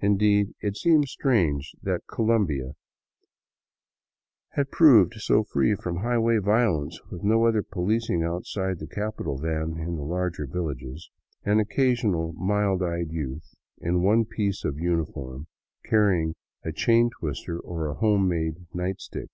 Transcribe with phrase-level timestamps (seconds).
[0.00, 2.72] Indeed, it seemed strange that Colombia
[4.50, 9.38] had proved so free from highway violence, with no other policing outside the capi tal
[9.38, 11.08] than, in the larger villages,
[11.44, 15.46] an occasional mild eyed youth in one piece of uniform,
[15.82, 19.30] carrying a chain twister or a home made" night stick."